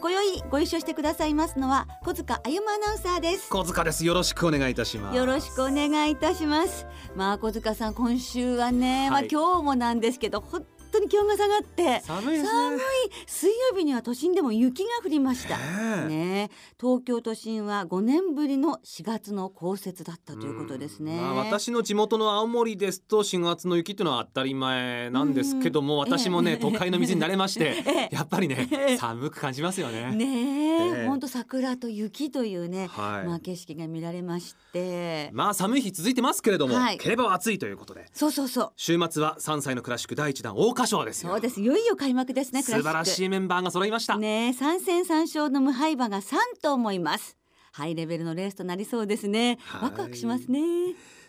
[0.00, 3.50] 今宵ご一緒してくださいますのは小塚歩アナウンサーです。
[3.50, 4.04] 小塚です。
[4.04, 5.16] よろしくお願いいたします。
[5.16, 6.86] よろしくお願いいたします。
[7.16, 9.10] まあ小塚さん今週はね、はい。
[9.10, 10.64] まあ今日もなんですけど本
[10.98, 12.44] 当に気温が下がって寒いね。
[12.44, 12.80] 寒い。
[13.26, 15.56] 水曜日には都心でも雪が降りました。
[16.06, 16.50] ね。
[16.80, 21.20] 東京都心は5年ぶりの4月の降雪だったということですね、うん。
[21.20, 26.00] まあ、私の地元の青森ですと4月の雪っていうのは当たり前なんですけども、うん。
[26.00, 26.56] 私もね、ええ。
[26.58, 28.14] 都会の水に慣れまして、 ええ。
[28.14, 28.96] やっぱりね、ええ。
[28.96, 30.14] 寒く感じますよね。
[30.14, 33.26] ね本当桜と雪というね、はい。
[33.26, 35.30] まあ景色が見られまして。
[35.32, 36.98] まあ寒い日続いてますけれども、はい。
[36.98, 38.06] 競馬は暑いということで。
[38.12, 38.72] そうそうそう。
[38.76, 41.30] 週末は3歳のクラシック第一弾桜花賞ですよ。
[41.32, 41.60] そうです。
[41.60, 47.36] いよいよ開幕ですね素晴らしいメンバーが揃いました、ねえ三戦三勝の無敗馬が三と思います。
[47.72, 49.58] ハイレベルのレースとなりそうですね。
[49.60, 49.82] はい。
[49.84, 50.60] ワクワクしますね。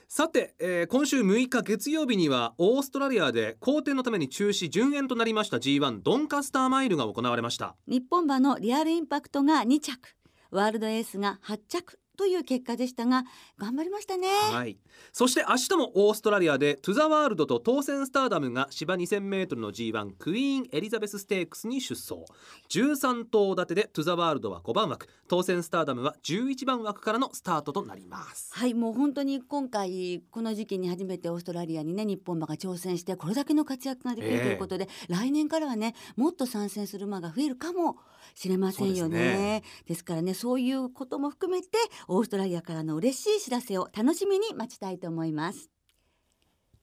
[0.08, 7.76] さて、えー今週6日月曜日にはオーストラリアで好転のために中止順延となりました G1 ドンカスターマイルが行われました。
[7.88, 10.16] 日本馬のリアルインパクトが2着。
[10.50, 13.24] ワールドエースが8着という結果でしたが
[13.58, 14.28] 頑張りましたね。
[14.52, 14.78] はい。
[15.14, 22.26] そして明日もオーストラリアでトゥザワールドと当選スターダムが芝 2000m の G1 クイーンエリザベスステークスに出走。
[22.68, 25.08] 13頭立てでトゥザワールドは5番枠。
[25.30, 28.52] 当選スターダムは11番枠からのスタートとなります。
[28.54, 37.96] はいもう本当に今回この時期に初めてオーストラリアにね日本馬が挑戦してこれだけの活躍ができるええということで、来年からはねもっと参戦する馬が増えるかも
[38.36, 39.64] しれませんよそうですねね。
[39.88, 41.78] ですからねそういうことも含めて
[42.10, 45.70] オーストラリアからの嬉しい知らせを楽しみに待ちたいと思います。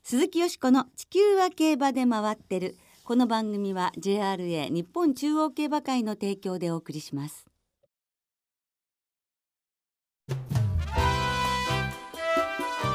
[0.05, 2.77] 鈴木よしこの地球は競馬で回ってる。
[3.03, 7.45] この番組は JRA 日本中央競馬会の提供でお送りします。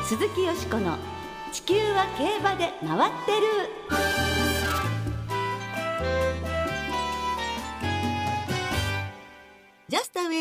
[0.05, 0.97] 鈴木よしこの
[1.51, 4.30] 地球は競馬で回ってる。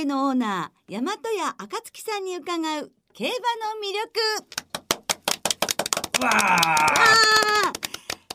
[0.05, 2.61] のオーナー大和屋暁さんに伺う
[3.12, 3.38] 競馬の
[3.81, 4.11] 魅力
[6.25, 6.31] わ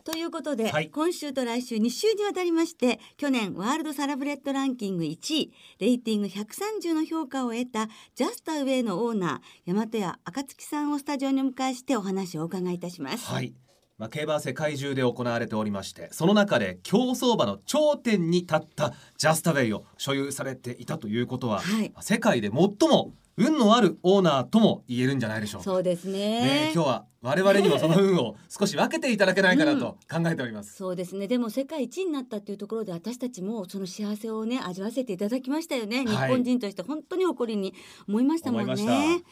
[0.03, 13.25] ということで、はい今週と来週2週にわたりまして去年ワールドサラブレッドランキング1位レーティング130の評価を得たジャスタウェイのオーナー大和屋暁さんをスタジオにお迎えしてお話をお伺いいたします。
[13.25, 13.55] はい。
[13.97, 21.93] まあ、競馬は世界中で行われておりましてその中で競走馬の頂点に立ったジャスタウェイを所有されていたということは、はい。
[22.01, 25.65] 世界で最も運のあるオーナーとも言えるんじゃないでしょうか。
[25.65, 26.13] そうですね。
[26.13, 30.75] ねえ今日は我々にもその運を少し分けていただけないかなと考えております。
[30.75, 31.27] そうですね。
[31.27, 36.07] でも世界一になったっていうところで私たちもその幸せをね味わわせていただきましたよね、はい。
[36.07, 37.73] 日本人として本当に誇りに
[38.07, 39.23] 思いましたもん思いましね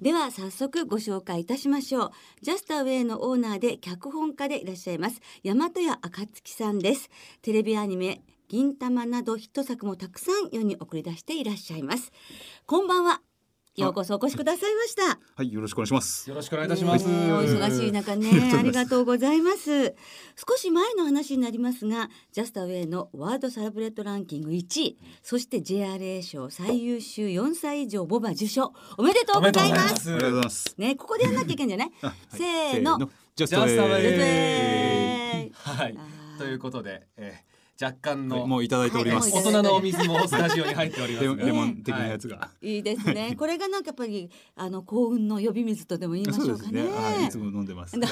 [0.00, 2.10] では早速ご紹介いたしましょう。
[2.42, 7.10] ジャスターウェイのオーナーで脚本家でいらっしゃいます大和屋暁さんです。
[7.42, 12.12] テレビアニメ銀玉などヒット作もたくさん世に送り出していらっしゃいます。
[12.66, 13.27] こんばんは。
[13.78, 15.18] ようこそお越しくださいました。
[15.36, 16.28] はい、よろしくお願いします。
[16.28, 17.06] よろしくお願いいたします。
[17.06, 19.94] お忙しい中ねありがとうございます。
[20.36, 29.80] 少し前の話になりますがジャスタウェイのワールドサラブレッドランキング1位そして JRA 賞最優秀4歳以上ボバ受賞おめでとうございます。
[29.80, 30.12] おめでとうございます。
[30.12, 30.74] ありがとうございます。
[30.78, 31.92] ねここでやんなきゃいけないんじゃない？
[32.02, 32.16] あ はい。
[32.36, 33.10] せーの。
[33.36, 35.52] ジャスタウェイ。
[35.54, 35.98] はい。
[36.38, 37.48] ということで、えー
[37.80, 39.32] 若干の、もういただいております。
[39.32, 42.50] はい大人のお水もスタジオに入っておりますレモン的なやつが。
[42.60, 42.78] い。
[42.78, 43.36] いですね。
[43.38, 46.82] これがなんかやっぱりあの幸運の呼び水とでも言いましそうですね。
[46.82, 47.16] ょうかね。
[47.18, 47.96] はい、いつも飲んでます。
[48.00, 48.06] は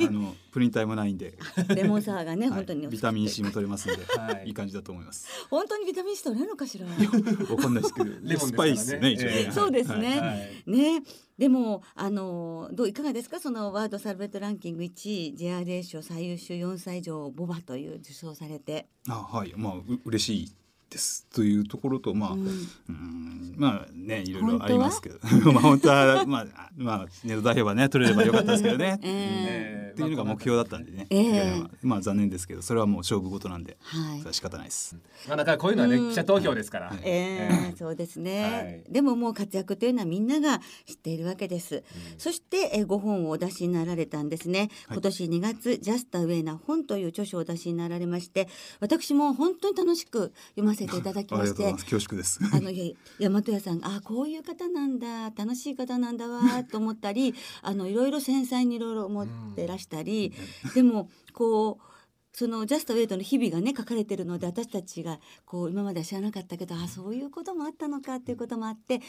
[0.00, 0.06] い。
[0.06, 1.38] あのプリン体もないんで、
[1.76, 2.56] レモンサワーがねはい。
[2.56, 4.48] 本当にビタミン C も取れますんで、はい。
[4.48, 5.28] いい感じだと思います。
[5.48, 6.86] 本当にビタミン C 取れるのかしら？
[6.86, 8.46] わかんないですけど、レモンですからね。
[8.46, 10.18] スパイスね一応そうですね。
[10.18, 10.70] はい。
[10.70, 11.02] ね
[11.38, 13.40] でもあのどういかがですか？
[13.40, 20.52] そのワールドサルベットランキング1位 JRA 賞最優秀4歳以上ボバという受賞されて、あ、はい、まあう嬉しい。
[20.94, 25.18] ですというところと、まあ、ううんん、まあね、いろいろありますけど、
[25.52, 28.98] まあ本当はまあまあネット代表はね取れればよかったですけどね。
[29.02, 29.84] ええ。
[29.94, 31.06] っていうのが目標だったんでね。
[31.10, 31.22] ええ。
[31.22, 34.18] いやいやまあ残念ですけど、それはもう勝負事なんで、はい。
[34.18, 34.96] それは仕方ないです。
[35.28, 36.08] まあだからこういうのはね、うん。
[36.10, 36.98] 記者投票ですから、はい。
[37.04, 38.92] ええそうですね、はい。
[38.92, 41.82] でももう活躍というのはみんなが知っているわけです、
[42.18, 44.98] そして、えー、ご本をお出しになられたんですね、はい。
[44.98, 48.48] 今年2月ジャスタウェイな本という著書をお出しになられまして
[48.80, 52.40] 私も本当に楽しく読ませせていただきまして恐縮です。
[52.52, 52.96] あの大
[53.30, 55.30] 和屋さんあこういう方なんだ。
[55.36, 60.32] 楽しい方なんだわと思ったりあのいろいろ繊細にいろいろ思ってらしたり、
[60.74, 61.93] でもこう
[62.36, 69.00] そのジャストウェイトの日々がね書かれてるので私たちがこう今までは知らなかったけどあそういうこともあったのかっていうこともあって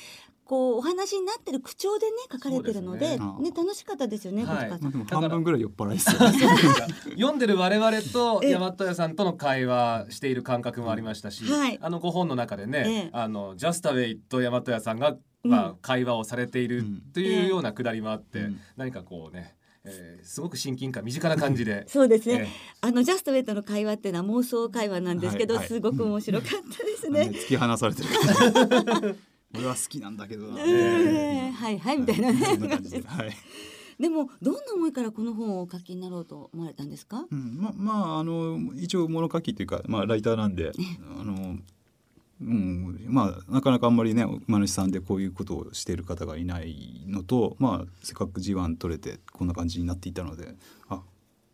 [0.43, 3.49] こうお話になってる口調でね書かれてるのでそうね。
[3.49, 4.69] 楽しかったですよね、はい。
[4.69, 6.19] まあでも半分ぐらい酔っ払い ですよ
[7.13, 11.79] 読んでる我々とええ大和屋さんとの会話している感覚もありましたし、はい。
[11.81, 13.09] あのご本の中でね、ええ。
[13.11, 18.59] あのジャスタウェイと大和屋さんが、まあうん会話をされているうんというようなくだりもあって、うん。
[18.77, 19.55] 何かこうね、
[19.85, 21.85] えーすごく親近感身近な感じで。
[21.89, 22.47] そうですね、え
[22.81, 25.63] あのジャストウェイトの会話っていうのは妄想会話なんですけど、はい。
[25.63, 27.27] はいすごく面白かったですね。
[27.27, 28.09] ね突き放されてる
[29.55, 32.31] 俺は好きなんだけどな、えーはいはいみたいな。
[32.31, 33.01] ねで。
[33.01, 33.31] はい。
[33.99, 37.25] でもどんな思いからこの本をお書きになろうと思われたんですか？
[37.31, 40.71] うん、ままああの一応物書きっていうか、まあ、ライターなんで
[41.19, 41.57] あの、
[42.41, 50.55] うん、まあなかなかあんまりね馬主さんでこういうことをしている方がいないのと、まあ、せっかく G1 取れてこんな感じになっていたので
[50.89, 51.01] あ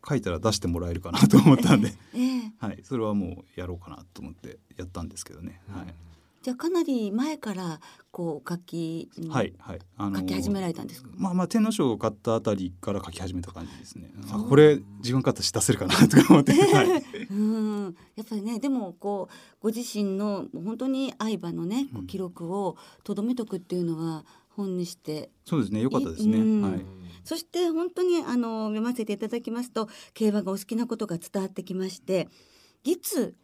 [0.08, 2.52] 書いたら出してもらえるかなと思ったんで、ええ。
[2.58, 5.60] はい、それはもうやろうかなと思ってやったんですけどね。
[5.68, 5.94] はい
[6.42, 7.80] じゃあかなり前から
[8.10, 11.08] こう書き、はいはい、あの書き始められたんですか？
[11.14, 14.10] まあまあ天皇賞を買ったあたりから書き始めた感じですね。
[14.32, 17.96] あこれ自分勝ったし出せるかなとか思って、 はい、うん。
[18.16, 25.30] やっぱりねでもこうご自身の本当に愛馬のね記録をとどめとくっていうのは本にして。
[25.44, 26.38] そうですね良かったですね。
[26.38, 26.62] うん。
[26.62, 26.84] はい。
[27.24, 32.28] そして本当にあの読ませていただきますと競馬がお好きなことが伝わってきまして
[32.82, 33.36] いつ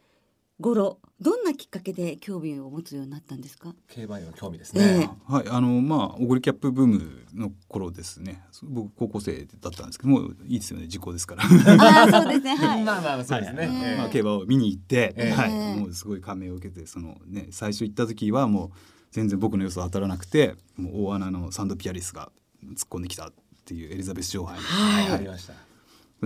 [0.59, 3.73] 頃どんなきっかけで興味を持つようになったんですか？
[3.87, 5.09] 競馬への興味ですええね。
[5.27, 8.43] はい、あのまあオグリキャップブームの頃ですね。
[8.63, 11.43] 僕高校生だったんですけどもういいですよね時効ですから。
[11.43, 13.67] ああそうですねはいまあまあそうですね。
[13.67, 18.69] はい ええまあ競馬を見に行って、ええはい、もうすごい感銘を受けてそのね最初行った時はもう
[19.11, 22.31] 全然僕の予想当たらなくてもう大穴のサンドピアリスが
[22.63, 23.33] 突っ込んできたっ
[23.65, 25.53] ていうエリザベス女王杯はい、あはいりました。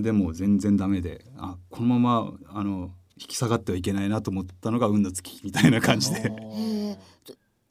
[0.01, 2.91] でもう全然ダメであこのままあの
[3.23, 6.31] 引き下がってはいけないなと思ったのが運の月みたいな感じで。
[6.39, 6.97] え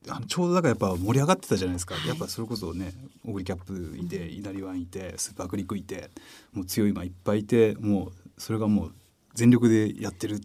[0.09, 2.93] あのちょうどだからやっぱ盛り上がってたじゃないですか、やっぱそれこそね
[3.25, 6.11] オグリキャップいてイダリワンいてスーパークリックいて
[6.53, 8.93] もう強い馬いっぱいいてもうそれがもう
[9.35, 10.41] 全力でやってるっ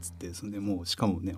[0.00, 1.36] つってそれでもうしかもね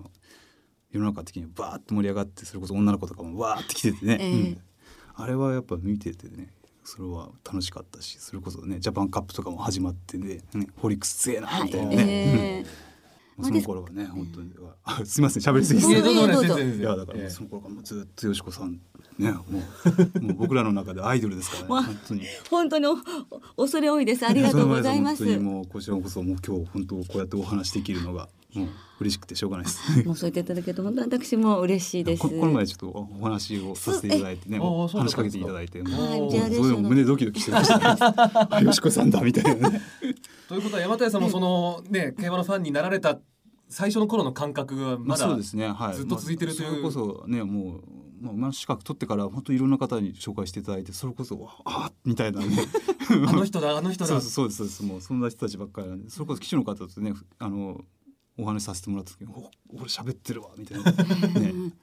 [0.91, 4.31] 世の中的にバーッと盛り上がってそれこそ女の子とかもわーって来ててね、ええ。
[4.31, 4.61] うん。
[5.15, 6.53] あれはやっぱ見ててね
[6.85, 12.59] それは楽しかったしそれこそねジャパンカップとかも始まってねねホリックス強えなみたいなね、ええ。
[12.61, 12.86] うん
[13.41, 14.51] その頃はね本当に。
[14.83, 15.87] あすみません喋りすぎて。
[15.87, 18.79] いやだからその頃からもうずっとよしこさん
[19.19, 22.21] ねもうもう僕らの中でアイドルですから ねわ本当に。
[22.49, 22.85] 本当に
[23.55, 24.25] 恐れ多いです。
[24.25, 25.23] ありがとうございます。
[25.23, 28.69] 本当にもうこちらこそもう今日本当こうやってお話できるのがもう
[28.99, 29.79] 嬉しくてしょうがないです。
[30.05, 32.21] もうそう言っていただけると本当に私も嬉しいです。
[32.21, 39.81] ここの前ちょっとお話をさせていただいてね話しかけていただいてもうはいジェネレ胸ドキドキしてました、 あよしこさんだみたいなね。
[40.47, 43.19] ということは山田屋さんもそのね競馬のファンになられた
[43.69, 45.95] 最初の頃の感覚がままだあそうですねはい。
[45.95, 46.81] ずっと続いてるという。
[46.81, 47.81] まあそれこそねもう
[48.19, 52.57] まあ馬の資格取ってから本当いろんな方に紹介していただいてそれこそあみたいなね。
[53.27, 54.07] あの人だあの人だ。
[54.09, 54.83] そうですそうですそうです。
[54.83, 57.81] もうそんな人たちばっかりなんでそれこそ騎手の方とねあの
[58.37, 60.91] お話しさせてもらった時にお俺喋ってるわみたいな。
[61.39, 61.73] ね。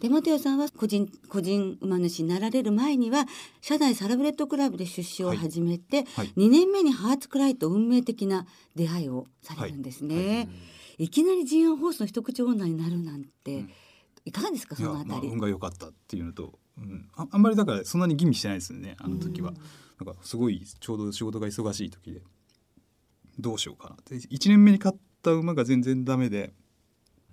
[0.00, 3.26] 出本屋さんは個人個人馬主になられる前には
[3.60, 10.48] 社内サラブレッドクラブで出資を始めて、はい2年目にハーツクライと運命的な出会いをされるんですね、
[10.98, 13.70] いきなり G1 ホースの一口オーナーになるなんて、うん。
[14.24, 19.56] いかがですかそのあたり、まあ運が良かったっていうのと、うん、ああんまりだからそんなに吟味してないですよねあの時は、うん。
[20.04, 22.22] なんかすごいちょうど仕事が忙しい時で
[23.38, 24.16] どうしようかなって。
[24.16, 26.52] 1年目に買った馬が全然ダメで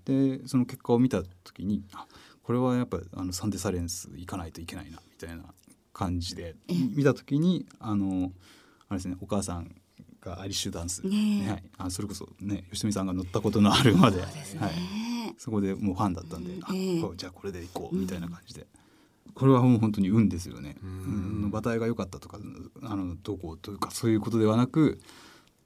[0.06, 2.06] でその結果を見た時にあ
[2.44, 5.44] これはやっぱあのサンデーサレンス行かないといけないなみたいな
[5.94, 6.76] 感じでええ。
[6.96, 8.32] 見た時にあの
[8.88, 9.76] あれですねお母さん
[10.22, 11.52] がアリッシュダンス、ねえ。
[11.52, 14.20] はい、あそれこそね吉富さんが乗ったことのある馬で。
[14.22, 16.74] はい、ねそこでもうファンだったんで、あ
[17.16, 18.68] じゃあこれで行こうみたいな感じで、
[19.34, 20.76] これはもう本当に運ですよね。
[20.84, 21.42] ううん。
[21.44, 22.40] ん、馬体が良かったとか
[22.84, 25.00] あのどうこうというかそういうことではなく、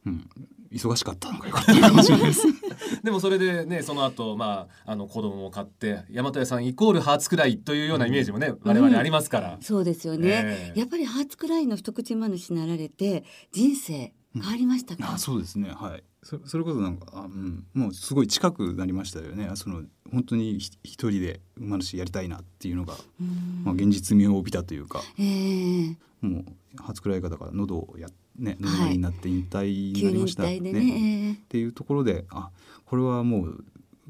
[0.06, 0.30] うん、
[0.74, 2.44] 忙しかったのが良かったかもしれないです。
[3.03, 10.80] でもそれでねその後まああの子供を買って大和屋さんイコールハーツクライというようなイメージもね、我々ありますから、そうですよね、ええ。
[10.80, 15.70] やっぱりハーツクライの一口馬主になられて人生変わりましたか、あそうですね。
[15.70, 16.03] はい。
[16.24, 19.51] そそれこそなんかあ、うん、もうすごい近くなりましたよね。
[19.56, 23.63] その本当にひ一人で馬主やりたいなっていうのが、うん。
[23.65, 25.01] まあ、現実味を帯びたというか。
[25.20, 25.98] ええ。
[26.22, 26.46] もう
[26.77, 30.60] 初くらい方から喉をやね喉がりになって引退になりました、ね。
[30.63, 32.50] ええっていうところであ
[32.86, 33.63] これはもう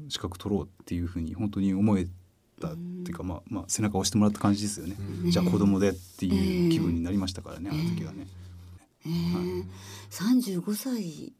[0.08, 2.06] 資格取ろうっていうふうに本当に思え
[2.60, 2.70] たっ
[3.04, 4.96] ていうか、まあまあ背中を押してもらった感じですよね。
[5.24, 5.30] うん。
[5.30, 8.26] じゃあ子供でっていう気分になりましたからね、あの時はね。
[9.06, 9.64] えー、
[10.10, 11.32] 35歳はい。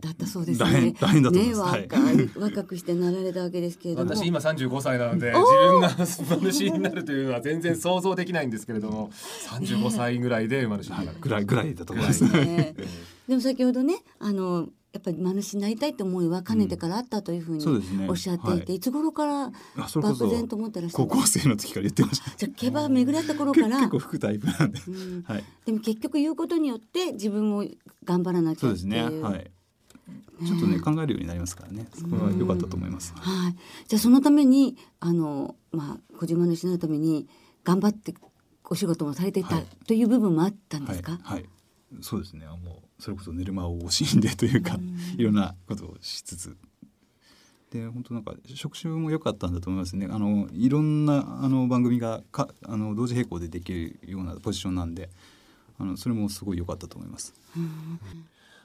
[0.00, 0.94] だったそうです大変ね。
[0.98, 1.80] 大変だと思います。
[1.80, 2.30] ねはい。
[2.34, 4.10] 若 若くしてなられたわけですけれども。
[4.10, 9.10] 私今35歳なのでお自分が馬主になるというのは全然想像できないんですけれども
[9.48, 12.24] 35歳ぐらいで馬主になるぐらいぐらいだと思います。
[12.24, 12.84] ねえ
[13.28, 22.30] でも先ほどねあのやっぱり馬主になりたいって思いはかねてからあったというふうにおっしゃっていて、はいい、つ頃から漠然と思ってらっしゃる高校生の時から言ってました。
[22.34, 24.80] じゃあ競馬巡り合った頃から結構吹くタイプなんで。
[24.88, 25.44] うんはい。
[25.66, 27.66] でも結局言うことによって自分も
[28.04, 29.20] 頑張らなきそゃっていううですね。
[29.20, 29.50] はい。
[30.46, 31.86] ちょっとね考えるようになりますからね。
[31.92, 33.14] そこは良かったと思います。
[33.16, 33.56] はい、
[33.88, 37.28] じゃあそのためにあの、まあ、小島主になるために
[37.64, 38.14] 頑張って
[38.64, 39.66] お仕事もされていたはい。
[39.86, 41.44] という部分もあったんですか、はい、はい、
[42.00, 42.46] そうですね。
[42.46, 44.78] もうそれこそ寝る間を惜しんでというか、
[45.16, 46.56] いろんなことをしつつ。
[47.70, 50.08] で本当なんか職種も良かったんだと思いますね。
[50.10, 55.10] あのいろんなあの番組がかあの同時並行でできるようなポジションなんで
[55.78, 57.34] あのそれもすごい良かったと思います。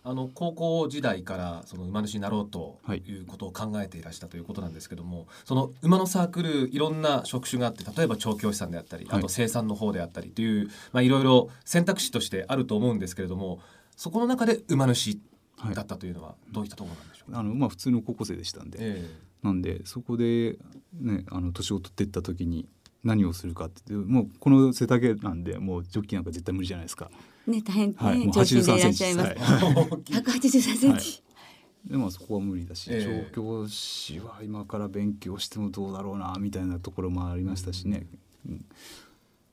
[0.04, 3.00] あの高校時代からその馬主になろうとはい。
[3.00, 9.20] いうことを考えていらしたということなんですけども、その馬のサークルいろんな職種があって例えば調教師さんであったり、はい。
[9.20, 13.60] あと生産の方であったりというまあいろいろ選択肢としてあると思うんですけれども
[13.96, 15.20] そこの中で馬主
[15.58, 15.76] はい。
[15.76, 19.10] だったというのはどういったところなんでしょうか、あのまあ普通の高校生でしたんで、え。
[19.44, 20.58] なんでそこで
[21.00, 22.68] ねあの年を取っていった時に
[23.04, 27.10] 何をするかってもうこの背丈なんでもうジョッキーなんか絶対無理じゃないですか。
[27.48, 29.36] ね大変ね、はい、もう長身でい83センチらっしゃいます、はい。
[29.36, 31.92] え183センチ、はい。
[31.92, 33.32] でもそこは無理だし、ええ。
[33.34, 38.06] 調教師は今から勉強してもどうだろうなみたいなところもありましたしね、
[38.48, 38.66] うん。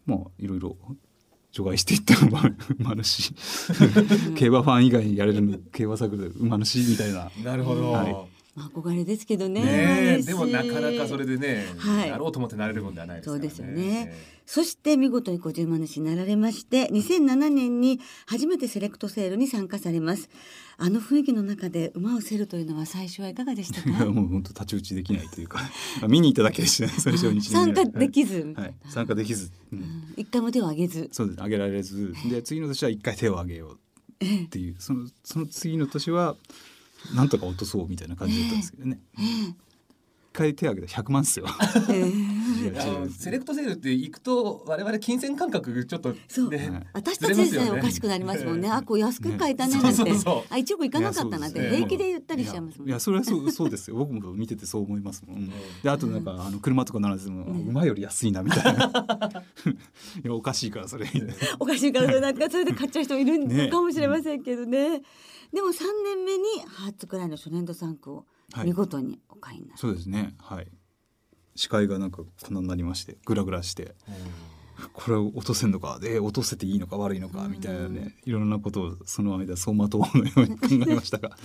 [0.05, 0.76] まあいろいろ
[1.50, 2.43] 除外していった馬
[2.78, 3.33] 馬主
[4.37, 7.31] 競馬ファン以外にやれる競馬サークルで馬主みたいな。
[7.43, 9.62] なるほど、はいまあ、憧れですけどね
[10.19, 12.09] ねでもなかなかそれでね、はい。
[12.09, 13.23] やろうと思ってなれるもんではないね。
[13.23, 14.12] そうですよね。
[14.47, 20.29] そして見事に50万主になられまして2007年に初めてセレクトセールに参加されます。
[20.77, 24.07] あの雰囲気の中で馬を競るというのは最初はいかがでしたか？
[24.11, 25.61] もう本当太刀打ちできないというか。
[26.09, 29.79] 見に行っただけでしたね最初に参加できず、はい、参加できず、うん。
[29.79, 30.15] うん。
[30.17, 31.09] 一回も手を挙げず。
[31.12, 32.12] そうです上げられず。
[32.29, 33.79] で次の年は一回手を挙げよ
[34.21, 34.77] うっていう。
[34.79, 36.37] そのその次の年は
[37.14, 38.99] なんとか落とそうみたいな感じだったんですけどね。
[40.38, 40.99] 回手を挙げた。
[40.99, 41.47] ら100万っすよ。
[43.18, 46.49] セレクトセールって行くと我々金銭感覚ちょっとねそう。
[46.49, 48.71] はい私たちでさえおかしくなりますもんね。
[48.71, 49.97] あ、こう安く買えたねねなんて。
[49.97, 50.54] そうそうそう。
[50.54, 51.71] あ、一億いかなかったなんて。
[51.71, 52.90] 平気で言ったりしちゃいますもんね。
[52.90, 53.00] いや。
[53.00, 53.97] それはそうそうですよ。
[53.97, 55.50] 僕も見ててそう思いますもん、
[55.83, 59.45] であとなんかあの車とかならずも馬より安いなみたいな。
[60.25, 61.07] いやおかしいからそれ。
[61.59, 65.02] おかしいからそれなんか それで買っちゃう人いるかもしれませんけどね。
[65.52, 68.26] でも三年目にハーツクライの初年度3区をはい
[68.64, 69.78] 見事にお買いになる。
[69.78, 70.35] そうですね。
[70.38, 70.69] はい。
[71.55, 73.95] 視界がなんかこんなになりましてグラグラして。
[74.93, 75.99] これを落とせんのか？
[75.99, 77.49] で落とせていいのか悪いのか？
[77.49, 78.14] みたいなね。
[78.25, 81.37] いろんなことをその間走馬灯のように考えましたが。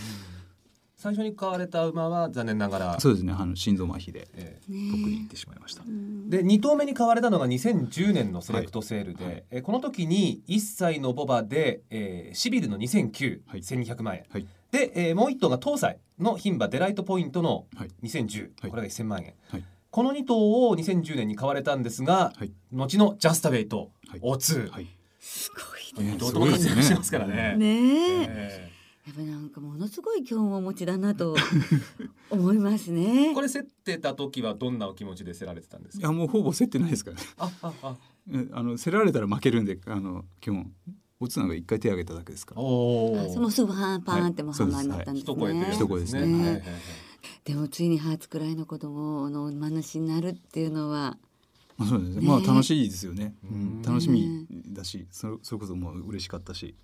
[0.96, 3.34] 最初に買われた馬は残念ながらそうですね。
[3.38, 5.86] あの心臓麻痺でえね特に行ってしまいました、え
[6.30, 9.44] で2頭目に買われたのが2010年のセレクトセールで、はい。
[9.52, 14.24] えこの時に1歳のボバで、えーシビルの2009、はい1200万円。
[14.30, 17.90] はいで、えーもう1頭が東西の牝馬デライトポイントのはい。
[18.04, 18.72] 2010、はい。
[18.72, 19.34] これが1000万円。
[19.48, 19.64] はい。
[19.92, 22.52] この2頭を2010年に買われたんですが、はい。
[22.72, 24.20] 後のジャスタウェイとはい。
[24.22, 24.88] O2、はい。
[25.20, 25.52] す
[25.96, 26.18] ごいね。
[26.18, 27.56] 堂々活躍してますからね。
[27.56, 28.24] ね。
[28.24, 28.28] え。
[28.30, 28.74] え
[29.06, 31.36] やっぱりなんかものすごい興味をお持ちだなと
[32.32, 33.32] 思いますね。
[33.32, 33.34] ー。
[33.36, 36.08] これ競ってた時はどんなお気持ちで競られてたんですか？
[36.08, 37.24] いやもうほぼ競ってないですからね。
[37.38, 37.98] あああ。
[38.32, 40.72] えあの競られたら負けるんであの基本
[41.20, 42.62] オツナが一回手挙げただけですから。
[42.62, 45.70] おそのすぐパンパンってもうはいハマになったんです一声でね。
[45.72, 46.26] 一声ですね。
[46.26, 46.46] ねはい。
[46.46, 46.54] はい。
[46.56, 46.64] はい
[47.46, 51.18] でもついにハーツくらいの子供の馬主になるっていうのは。
[51.78, 52.22] まあそうですね。
[52.22, 52.28] ね。
[52.28, 53.80] まあ楽しいですよね、ううん。
[53.80, 56.76] ん、楽しみだしそれそれこそもう嬉しかったし。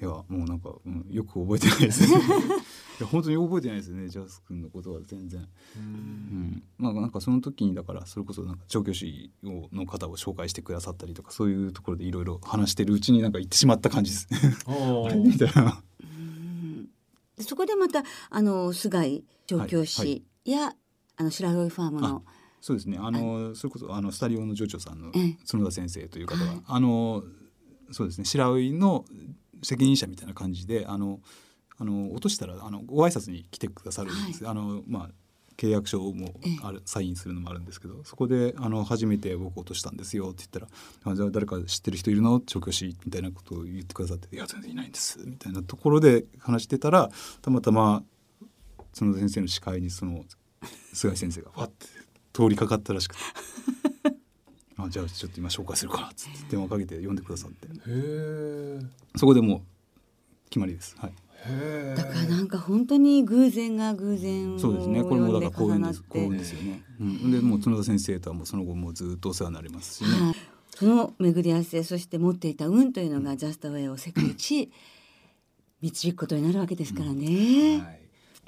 [0.00, 2.18] いやもうなんか、うん、よく覚えてないですね。
[2.18, 2.20] い
[3.00, 5.44] や本当に覚えてないですねジャス君のことは全然、う
[5.78, 5.84] うん。
[5.84, 14.28] ん、まあなんかその時にだからそれこそなんか調教師をの方を紹介してくださったりとかそういうところでいろいろ話してるうちになんか行ってしまった感じです。
[14.32, 15.16] ねおー。
[15.22, 15.82] みたいな。
[17.36, 20.74] でそこでまたあの菅井調教師や、
[21.16, 22.24] あの白老ファームの
[22.60, 22.98] そうですね。
[23.00, 25.38] あのそれこそあのスタリオの女長さんのええ。
[25.50, 26.62] 角田先生という方が、はい。
[26.66, 27.24] あの
[27.90, 28.24] そうですね。
[28.24, 29.04] 白老の
[29.62, 31.20] 責任者みたいな感じであの
[31.80, 35.10] あの落としたらあのご挨拶に来てくださるんです、あのまあ
[35.56, 40.68] 契約書もあるサインするのもあるんですけどそこであの初めて僕落としたんですよって言ったら
[41.12, 42.40] 「あじゃあ誰か知ってる人いるの？
[42.40, 47.10] 調教師」みたいなことを言ってくださって「いや全然いないんです」みたいなところで話してたら
[47.42, 48.04] たまたま
[48.98, 50.24] 角田先生の視界にその
[50.92, 51.86] 菅井先生がファって
[52.32, 53.20] 通りかかったらしくて
[54.78, 57.66] あじゃあちょっと今紹介するからっつって電話かけて呼んでくださって。
[57.68, 58.80] へえ。
[59.16, 59.60] そこでもう
[60.48, 60.96] 決まりです。
[60.98, 61.12] はい。
[61.46, 65.02] へだからなんか本当に偶然が偶然をそうですね。
[65.02, 66.02] これもだから幸呼んで重なって運です。
[66.08, 66.82] 幸運ですよね。
[67.00, 67.30] うん。
[67.32, 70.10] でもう角田先生とはもうその後もうずっとお世話になりますしね。
[70.26, 70.34] はい、
[70.74, 74.70] その巡り合わせそして持っていた運というのがジャストウェイを世界一
[75.80, 77.78] 導くことになるわけですからね。
[77.78, 77.99] はい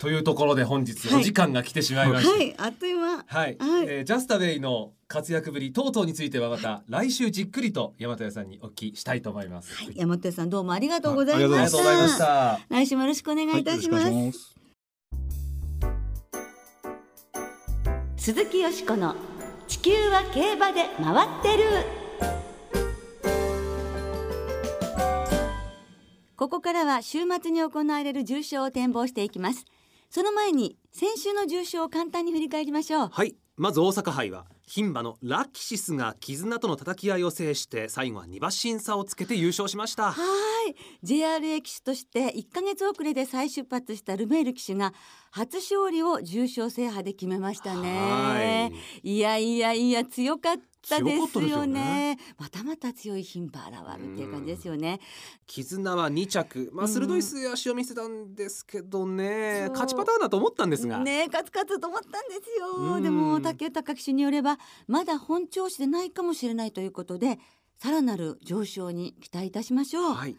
[0.03, 2.33] というところで本日はいお時間が来てしまいました。
[2.33, 3.19] はい、あっという間。
[3.19, 3.57] はい、はい
[3.87, 9.73] えージャスタウェイの活躍ぶり等々についてはまた来週じっくりと山田屋さんにお聞きしたいと思います。
[9.77, 12.09] はい、山手さんどうもありがとうございましありがとうございまた。
[12.09, 12.61] した。
[12.69, 14.57] 来週もよろしくお願いいたします。
[18.17, 19.15] 鈴木よしこの
[19.69, 22.03] 地球は競馬で回ってる。
[26.35, 29.65] ここからは週末に行われる重賞を展望していきます。
[30.15, 33.09] その前に先週の重賞を簡単に振り返りましょう。
[33.11, 33.35] はい。
[33.57, 40.13] まず大阪杯は牝馬のラキシスが絆との叩き合いを制して最後は2馬身差をつけて優勝しました。
[40.13, 40.23] は
[40.69, 40.77] い。
[41.03, 44.93] JRA 騎手として1ヶ月遅れで再出発したルメール騎手が
[45.31, 48.71] 初勝利を重賞制覇で決めましたね。
[49.03, 52.17] いやいやいや強かったったですすよよね。
[52.17, 55.01] ねまたまた強い牝馬現るっていう感じですよね。
[55.47, 56.93] 絆は2着、まあ、うん。
[56.93, 59.71] 鋭い末足を見せたんですけどね、そう。
[59.73, 62.95] 勝ちパターンだと思ったんですが、ねえカツカツと思ったんですよ。
[62.95, 63.03] うん。
[63.03, 67.39] でも竹豊騎手によればまだ本調子でないかもしれないということで
[67.79, 70.37] さらなる上昇に期待いたしましょう、はい。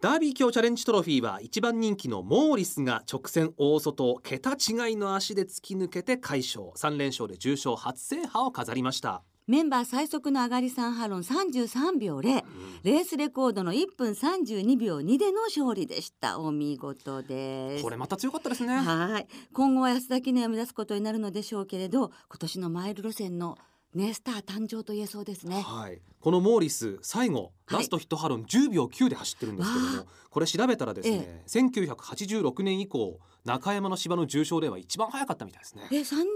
[0.00, 6.66] ダービー卿チャレンジトロフィーは一番人気のモーリスが直線大外を桁違いの足で突き抜けて快勝。
[6.76, 12.44] 3連勝で重賞初制覇を飾りました、メンバー最速の上がり3ハロン33秒0
[12.82, 16.38] レースレコードの1分32秒2での勝利でした。
[16.38, 17.82] お見事です。
[17.82, 18.76] これまた強かったですね。
[18.76, 19.26] はい。
[19.54, 23.56] 今後は安田記念を目指すことになるのでしょうけれど今年のマイル路線の
[23.94, 25.62] ねスター誕生と言えそうですね。
[25.62, 35.88] はい、このモーリス最後はいラストヒットハロン10秒9で走ってるんですけども、わこれ調べたらですね、1986年以降中山の芝の重賞では一番早かったみたいですね。
[35.90, 36.26] え30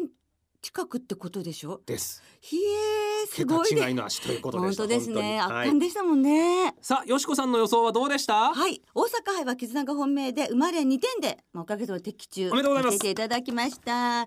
[0.00, 0.10] 年
[0.60, 1.80] 近くってことでしょ？
[1.86, 2.22] です。
[2.40, 3.76] ひえすごいね。
[3.76, 5.40] 桁違いの足ということ本当ですね。
[5.40, 6.74] 圧巻でしたもんね。
[6.82, 8.52] さあよしこさんの予想はどうでした？
[8.52, 13.06] はい、大阪杯は絆が本命で生まれ2点で、まあ、おかげさまで的中おめでとうございます。
[13.06, 14.26] いただきました。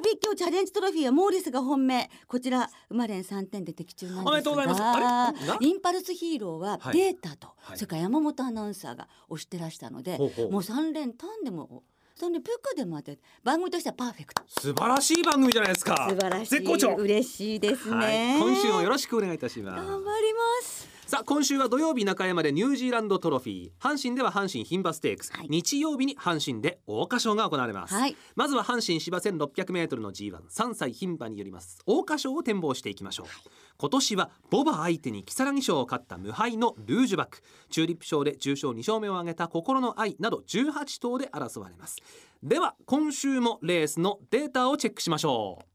[0.00, 2.08] ビー今日チャレンジトロフィーはモーリスが本命。
[2.28, 4.30] こちら生まれ3点で的中なんですが。
[4.30, 5.56] おめでとうございます。
[5.60, 6.96] インパルスヒーローははい。
[6.96, 7.76] データと、はい。
[7.76, 10.52] それから山本アナウンサーが押してらしたので、ほうほう。
[10.52, 11.82] もう3連単でも
[12.16, 14.42] そんでプクでもあって番組としてはパーフェクト。
[14.48, 16.06] 素晴らしい番組じゃないですか。
[16.08, 16.94] 素晴らしい。
[16.94, 19.86] 嬉しいですね、はい、今週もよろしくお願いいたします。
[19.86, 23.70] 頑張りますさあ今週は土曜日中山でニュージーランドトロフィー。
[23.78, 25.48] 阪神では阪神牝馬ステークス、はい。
[25.50, 28.16] 日曜日に阪神で桜花賞が行われます、はい。
[28.36, 31.76] まずは阪神芝 1600m の G13 歳牝馬によります。
[31.86, 33.26] 桜花賞を展望していきましょう、
[33.76, 37.42] 今年はボバ相手に如月賞を勝った無敗のルージュバック。
[37.68, 41.98] チューリップ賞で重賞2勝目を挙げた心の愛など18頭で争われます。
[42.42, 45.73] では今週もレースのデータをチェックしましょう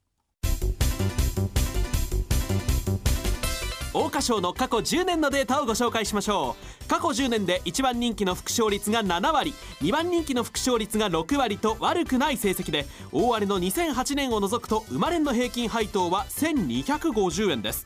[4.00, 6.88] 桜花賞の過去10年のデータをご紹介しましょう。
[6.88, 17.86] 過去10年で1番人気の副賞率が7割2番人気の副賞率が6割と悪くない成績で大荒れの2008年を除くと生まれんの平均配当は1250円です。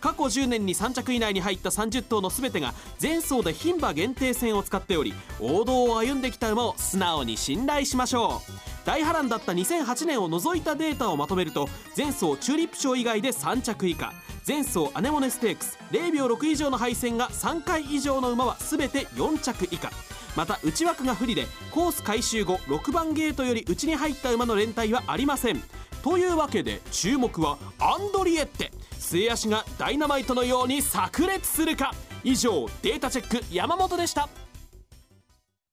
[0.00, 8.52] 過去10年に3着以内に入った30頭の全てが前走で牝馬限定戦を使っており王道を歩んできた馬を素直に信頼しましょう。
[8.86, 14.12] 大波乱だった2008年を除いたデータをまとめると前走チューリップ賞以外で3着以下。
[14.46, 19.90] 前走アネモネステークス0秒6以上の敗戦が3回以上の馬は全て4着以下。
[20.34, 25.62] また内枠が不利でコース回収後6番ゲートより内に入った馬の連帯はありません。
[26.02, 28.72] というわけで注目はアンドリエッテ。
[29.10, 31.92] 末足がダイナマイトのように炸裂するか。
[32.22, 34.28] 以上データチェック山本でした。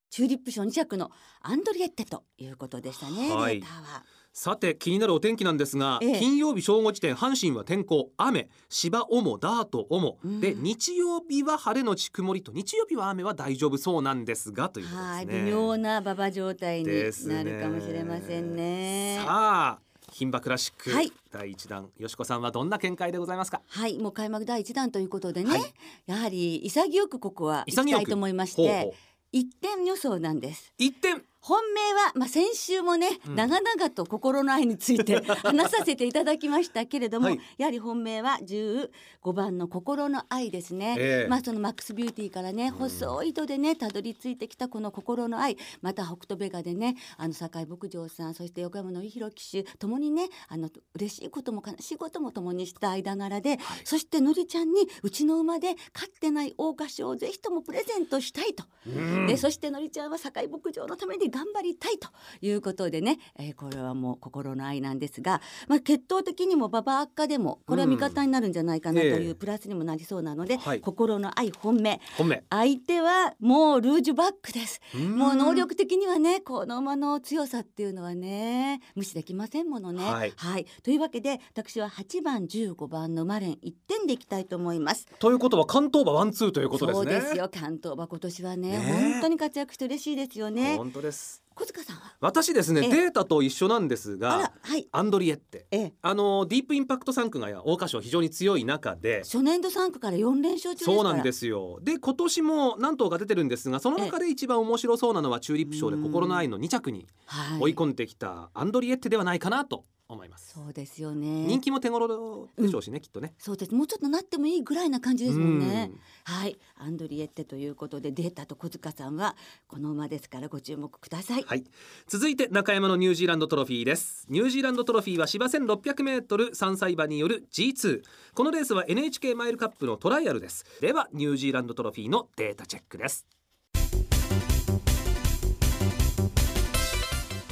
[0.09, 3.59] チューリップ賞2着のアンドリエッテということでしたね、はい。
[3.59, 4.03] データは。
[4.33, 6.19] さて気になるお天気なんですが、ええ。
[6.19, 8.49] 金曜日正午時点阪神は天候雨。
[8.69, 10.41] 芝主ダート主、うん。
[10.41, 15.45] で日曜日は晴れのち曇りと日曜日は雨は大丈夫そうなんですがということはい、ですね。
[15.45, 19.21] 微妙な馬場状態になるかもしれませんね。
[19.23, 19.79] さあ
[20.17, 21.13] 牝馬クラシック、はい。
[21.31, 23.61] 第一弾よしこさんはどんな見解でございますか？
[23.67, 25.73] はい、もう開幕第一弾ということでね、はい。
[26.07, 28.95] やはり潔くここは行きたいと思いまして、
[29.31, 30.73] 一点予想なんです。
[30.79, 33.35] う一点本命は、まあ、先週もね、うん。
[33.35, 37.39] 長々と心の愛について 話させていただきましたけれども、はい。
[37.57, 38.89] やはり本命は15
[39.31, 41.29] 番の心の愛ですね、ええ。
[41.29, 45.57] まあそのマックスビューティーからね細い糸でねたどり着いてきたこの心の愛。
[45.81, 58.65] また北斗ベガでねあの堺牧場さんそして横山の弘騎手ともにねあの嬉しいことも悲しいこともともにした間柄で、そしてのりちゃんにうちの馬で勝ってない桜花賞をぜひともプレゼントしたいと。
[58.85, 59.27] うん。
[59.27, 62.09] でそしてのりちゃんは堺牧場のために頑張りたいと
[62.41, 70.81] いうことでね、えーこれはもう心の愛なんですが、まあ、血統的にも馬場悪化でもこれは味方になるんじゃないかなとええいうプラスにもなりそうなので、はい。
[70.81, 72.01] 心の愛本命。
[72.49, 74.79] 相手はもうルージュバックです。
[74.95, 75.17] うん。
[75.17, 80.03] もう能力的にはねこの馬の強さっていうのはね無視できませんものね。
[80.03, 80.25] は
[80.57, 80.65] い。
[80.83, 85.07] というわけで私は8番15番のマレン1点でいきたいと思います。
[85.19, 87.11] ということは関東馬ワンツーということですね。
[87.11, 87.49] そうですよ。
[87.51, 89.11] 関東馬今年はねねえ。
[89.13, 90.75] 本当に活躍して嬉しいですよね。
[90.77, 92.15] 本当です小塚さんは？
[92.19, 92.89] 私ですねええ。
[92.89, 94.87] データと一緒なんですあがらはい。
[94.91, 95.93] アンドリエッテええ。
[96.01, 99.21] あのディープインパクト3区が桜花賞非常に強い中で。
[99.23, 100.97] 初年度3区から4連勝中ですから。
[100.97, 101.79] そうなんですすよ。
[101.81, 107.61] で今年も何頭か出てるんですがその中で一番面白そうなのはチューリップ賞で心の愛の2着にはい。
[107.61, 111.45] 追い込んできたアンドリエッテではないかなと思います、そうですよね。
[111.45, 113.33] 人気も手頃でしょうしね、きっとね。
[113.37, 113.73] そうです。
[113.73, 115.91] もうちょっとなってもいいぐらいな感じですもんね。
[115.91, 115.99] うん。
[116.23, 116.57] はい。
[116.75, 119.35] アンドリエッテということでデータと小塚さんは
[119.67, 121.63] この馬ですからご注目ください、はい。
[122.07, 124.25] 続いて中山のニュージーランドトロフィーです。
[124.29, 128.01] ニュージーランドトロフィーは芝 1600m3 歳馬による G2
[128.33, 130.65] このレースは NHK マイルカップのトライアルです。
[130.81, 133.25] ではニュージーランドトロフィーのデータチェックです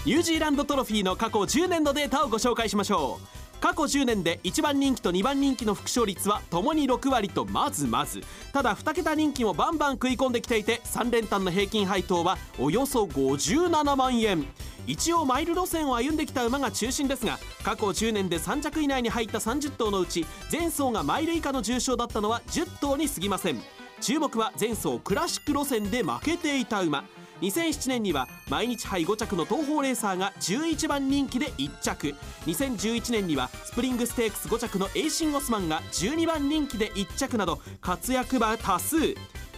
[0.06, 3.60] ニュージーランドトロフィーの過去10年のデータをご紹介しましょう。
[3.60, 8.22] 過去10年で1番人気と2番人気の副勝率はともに6割とまずまず。
[8.54, 14.46] ただ2桁人気もバンバン食い込んできていて3連単の平均配当はおよそ57万円。
[14.86, 23.60] 一応マイル路線を歩んできた馬が中心ですが過去10年で3着以内に入った30頭のうち前走がマイル以下の重賞だったのは10頭に過ぎません。
[24.02, 27.06] 注目は前走クラシック路線で負けていた馬。
[27.42, 32.16] 2007年には毎日杯5着の東方レーサーが11番人気で1着。
[32.46, 38.98] 2011年にはスプリングステークス5着のエイシン・オスマンが12番人気で1着など活躍馬多数。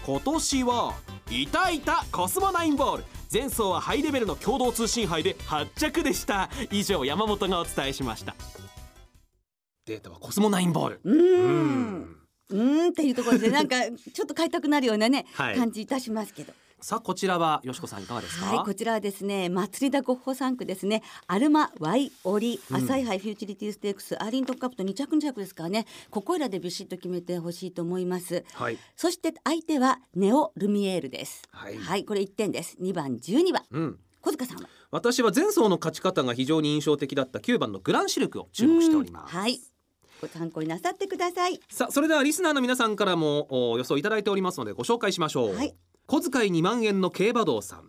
[0.06, 0.94] 今年は
[1.30, 3.04] いたいたコスモナインボール。
[3.32, 6.50] 前走はハイレベルの共同通信杯で8着でした。
[6.72, 8.36] 以上山本がお伝えしました。
[9.86, 11.02] データはコスモナインボール。
[11.04, 12.18] うーん。
[12.50, 15.58] うーんっていうところでなんかちょっと買いたくなるようなね、はい。
[15.58, 21.02] 感じいたしますけどさあこちらはよしこさんいかがですか、はいこちらはですね祭り田ゴッホ産駒ですね。
[21.26, 22.78] アルマワイオリうん。
[22.78, 25.88] 朝日杯フューチュリティステークス、アーリントンカップと2着2着ですからね。
[26.12, 28.46] ここいらでビシッと決めてほしいと思います。
[28.54, 28.78] はい。
[28.96, 31.42] そして相手はネオルミエールです。
[31.52, 32.06] はい。
[32.06, 32.78] これ1点です。
[32.80, 33.64] 2番12番。
[33.72, 34.00] うん。
[34.22, 34.70] 小塚さんは？
[34.92, 39.34] 私は前走の勝ち方が非常に印象的だった9番のグランシルクを注目しております。
[39.34, 39.60] うんはい。
[40.22, 41.60] ご参考になさってください。
[41.70, 45.76] さあそれではリスナーの皆さんからもお予想いただいておりますのでご紹介しましょう、はい
[46.08, 47.84] 小遣い2万円の競馬道さん。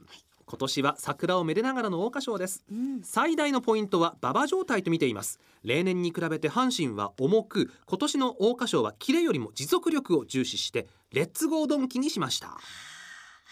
[0.44, 2.64] 今年は桜をめでながらの桜花賞です。
[2.68, 3.00] うん。
[3.04, 5.38] 最大のポイントは馬場状態と見ています。
[5.62, 12.48] 例年に比べて阪神は重く今年の桜花賞はキレよりも持続力を重視してレッツゴードンキにしました。
[12.48, 12.58] は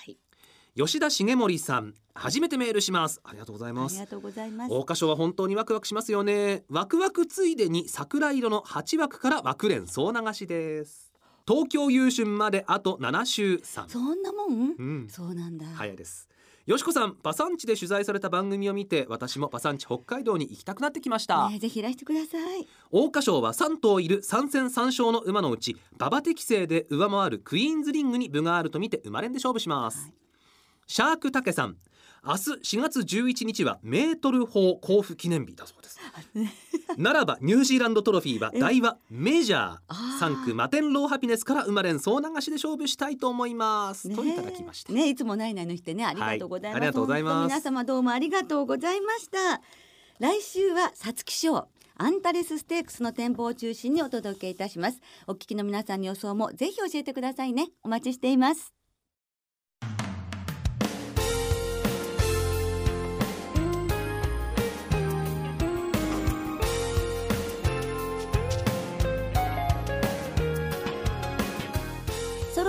[0.08, 0.18] い。
[0.76, 3.20] 吉田重森さん初めてメールします。
[3.22, 3.92] ありがとうございます。
[3.92, 4.70] ありがとうございます。
[4.70, 6.64] 桜花賞は本当にワクワクしますよね。
[6.68, 11.12] ワクワクついでに桜色の8枠から枠連総流しです
[11.46, 15.08] 東京優春まであと7週さんそんなもん、うん。
[15.08, 16.28] そうなんだ、早いです。
[16.66, 22.66] よしこさんパサンチで取材された番組を見て私もパサンチ北海道に行きたくなってきました、ね、ぜひいらしてください。
[22.90, 30.14] 桜花賞は3頭いる3戦3勝の馬のうち馬場適正で上回るクイーンズリングに分があると見て生まれんで勝負します、はい。
[30.88, 31.76] シャークタケさん
[32.26, 36.00] 明日4月11日はメートル砲交付記念日だそうです。
[36.98, 38.58] ならばニュージーランドトロフィーはえ？
[38.58, 44.92] 大和メジャーあー3区マテンローハピネスから生まれん総流しで勝負したいと思います、といただきました。
[44.92, 47.48] ねいつもないないの日でねありがとうございます、はいありがとうございます。
[47.48, 49.60] 皆様どうもありがとうございました。
[50.18, 51.68] 来週は皐月賞。
[51.98, 55.00] アンタレスステークスの展望を中心にお届けいたします。
[55.26, 57.68] お聞きの皆さんの予想もぜひ教えてくださいね。
[57.82, 58.74] お待ちしています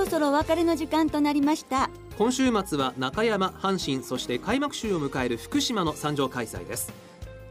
[0.08, 1.89] そろお別れの時間となりました。
[2.17, 6.91] 今週末は中山阪神そして開幕週を迎える福島の参上開催です。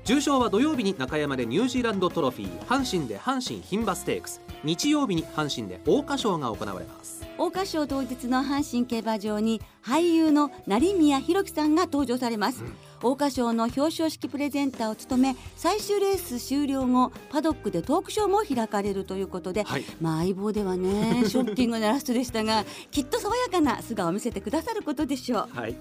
[0.04, 4.40] 重賞は土曜日に中山でニュージーランドトロフィー阪神で阪神牝馬ステークス。
[4.64, 7.26] 日曜日に阪神で桜花賞が行われます。
[7.36, 12.64] 桜花賞当日の阪神競馬場に俳優の成宮弘樹さんが登場されます、
[13.00, 19.84] 桜花賞の表彰式プレゼンターを務め最終レース終了後パドックでトークショーも開かれるということで、はい。
[20.00, 25.56] まあ相棒ではね ショッキングなラストでしたがきっと爽やかな素顔を見せてくださることでしょう。
[25.56, 25.76] はい。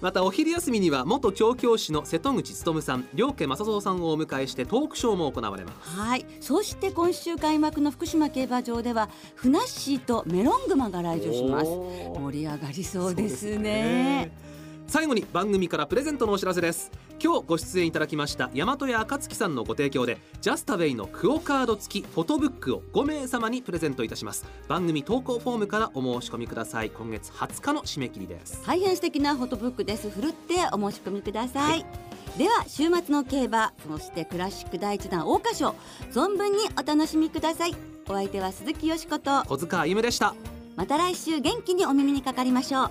[0.00, 5.90] またお昼休みには元調教師の瀬戸口勉さん両家正蔵さんをお迎えしてトークショーも行われます。
[5.90, 6.24] はい。
[6.40, 11.66] そして今週開幕の福島競馬場ではふなっしーとメロングマが来場します。
[11.66, 14.47] 盛り上がりそうですね
[14.88, 16.90] 最後に番組からプレゼントのお知らせです。
[17.22, 24.46] 今日ご出演いただきました大和屋暁さんのご提供でジャスタウェイのクオカード付きフォトブックを5名様にプレゼントいたします。
[24.66, 26.90] 番組投稿フォームからお申し込みください。
[26.90, 28.62] 今月20日の締め切りです。
[28.66, 30.08] 大変素敵なフォトブックです。
[30.08, 31.84] ふるってお申し込みください、
[32.38, 35.74] では週末の競馬そしてクラシック第一弾桜花賞
[36.12, 37.74] 存分にお楽しみください。
[38.08, 40.34] お相手は鈴木よしこと小塚歩夢でした。
[40.76, 42.90] また来週元気にお耳にかかりましょう